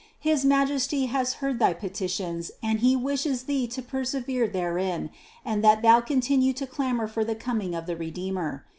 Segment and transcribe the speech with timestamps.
[0.19, 5.11] His Majesty has heard thy petitions and He wishes thee to persevere therein
[5.45, 8.65] and that thou continue to clamor for the coming of the Redeemer.